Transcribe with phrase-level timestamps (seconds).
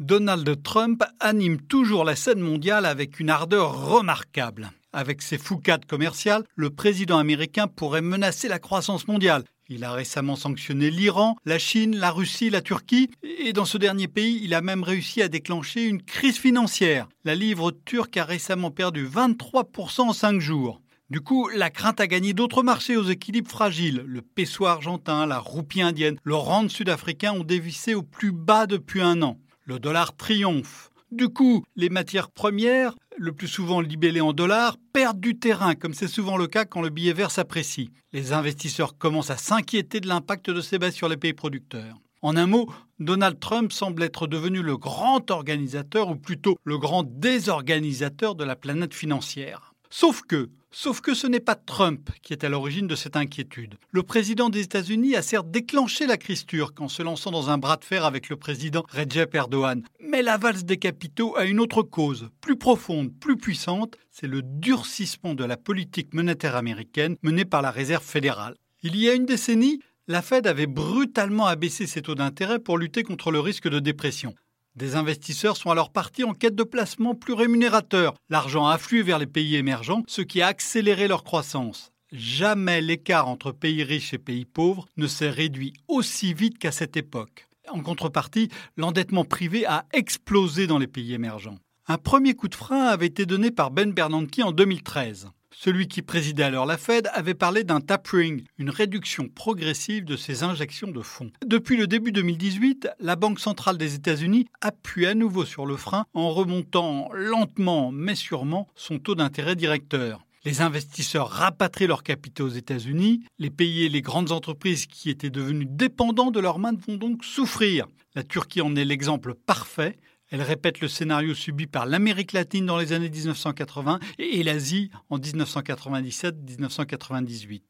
[0.00, 4.70] Donald Trump anime toujours la scène mondiale avec une ardeur remarquable.
[4.94, 9.44] Avec ses foucades commerciales, le président américain pourrait menacer la croissance mondiale.
[9.68, 14.08] Il a récemment sanctionné l'Iran, la Chine, la Russie, la Turquie, et dans ce dernier
[14.08, 17.08] pays, il a même réussi à déclencher une crise financière.
[17.24, 20.80] La livre turque a récemment perdu 23% en 5 jours.
[21.10, 24.02] Du coup, la crainte a gagné d'autres marchés aux équilibres fragiles.
[24.06, 29.02] Le peso argentin, la roupie indienne, le rand sud-africain ont dévissé au plus bas depuis
[29.02, 29.38] un an.
[29.64, 30.90] Le dollar triomphe.
[31.12, 35.94] Du coup, les matières premières, le plus souvent libellées en dollars, perdent du terrain, comme
[35.94, 37.90] c'est souvent le cas quand le billet vert s'apprécie.
[38.12, 42.00] Les investisseurs commencent à s'inquiéter de l'impact de ces baisses sur les pays producteurs.
[42.22, 47.04] En un mot, Donald Trump semble être devenu le grand organisateur, ou plutôt le grand
[47.04, 49.74] désorganisateur de la planète financière.
[49.90, 53.74] Sauf que, Sauf que ce n'est pas Trump qui est à l'origine de cette inquiétude.
[53.90, 57.58] Le président des États-Unis a certes déclenché la crise turque en se lançant dans un
[57.58, 59.82] bras de fer avec le président Recep Erdogan.
[60.00, 64.40] Mais la valse des capitaux a une autre cause, plus profonde, plus puissante, c'est le
[64.40, 68.56] durcissement de la politique monétaire américaine menée par la Réserve fédérale.
[68.82, 73.02] Il y a une décennie, la Fed avait brutalement abaissé ses taux d'intérêt pour lutter
[73.02, 74.34] contre le risque de dépression.
[74.74, 78.14] Des investisseurs sont alors partis en quête de placements plus rémunérateurs.
[78.30, 81.92] L'argent a afflué vers les pays émergents, ce qui a accéléré leur croissance.
[82.10, 86.96] Jamais l'écart entre pays riches et pays pauvres ne s'est réduit aussi vite qu'à cette
[86.96, 87.48] époque.
[87.68, 91.58] En contrepartie, l'endettement privé a explosé dans les pays émergents.
[91.86, 95.30] Un premier coup de frein avait été donné par Ben Bernanke en 2013.
[95.54, 100.42] Celui qui présidait alors la Fed avait parlé d'un tapering, une réduction progressive de ses
[100.42, 101.30] injections de fonds.
[101.46, 106.06] Depuis le début 2018, la Banque centrale des États-Unis appuie à nouveau sur le frein
[106.14, 110.24] en remontant lentement mais sûrement son taux d'intérêt directeur.
[110.44, 115.30] Les investisseurs rapatrient leurs capitaux aux États-Unis, les pays et les grandes entreprises qui étaient
[115.30, 117.86] devenus dépendants de leurs mains vont donc souffrir.
[118.16, 119.96] La Turquie en est l'exemple parfait.
[120.32, 125.18] Elle répète le scénario subi par l'Amérique latine dans les années 1980 et l'Asie en
[125.18, 127.60] 1997-1998.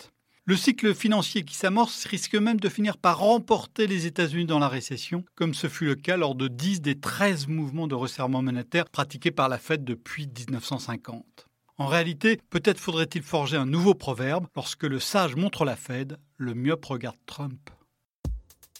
[0.44, 4.68] Le cycle financier qui s'amorce risque même de finir par remporter les États-Unis dans la
[4.68, 8.88] récession, comme ce fut le cas lors de 10 des 13 mouvements de resserrement monétaire
[8.88, 11.48] pratiqués par la Fed depuis 1950.
[11.78, 16.54] En réalité, peut-être faudrait-il forger un nouveau proverbe lorsque le sage montre la Fed, le
[16.54, 17.70] myope regarde Trump.